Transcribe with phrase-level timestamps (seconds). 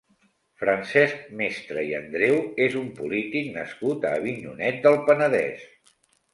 [0.61, 5.73] Francesc Mestre i Andreu és un polític nascut a Avinyonet del Penedès.